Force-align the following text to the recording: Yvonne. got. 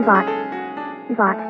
Yvonne. 0.00 1.14
got. 1.14 1.49